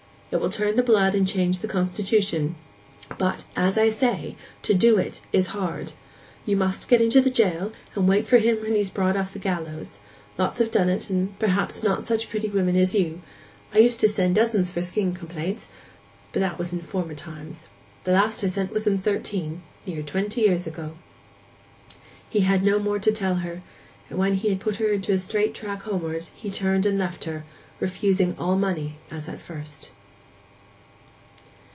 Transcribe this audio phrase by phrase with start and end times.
[0.33, 2.55] 'It will turn the blood and change the constitution.
[3.17, 5.91] But, as I say, to do it is hard.
[6.45, 9.99] You must get into jail, and wait for him when he's brought off the gallows.
[10.37, 13.19] Lots have done it, though perhaps not such pretty women as you.
[13.73, 15.67] I used to send dozens for skin complaints.
[16.31, 17.67] But that was in former times.
[18.05, 20.95] The last I sent was in '13—near twenty years ago.'
[22.29, 23.63] He had no more to tell her;
[24.09, 27.43] and, when he had put her into a straight track homeward, turned and left her,
[27.81, 29.89] refusing all money as at first.